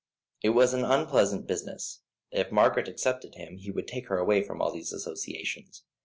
It 0.41 0.49
was 0.49 0.73
an 0.73 0.83
unpleasant 0.83 1.45
business. 1.45 2.01
If 2.31 2.51
Margaret 2.51 2.87
accepted 2.87 3.35
him, 3.35 3.57
he 3.57 3.69
would 3.69 3.87
take 3.87 4.07
her 4.07 4.17
away 4.17 4.41
from 4.41 4.59
all 4.59 4.71
these 4.73 4.91
associations. 4.91 5.83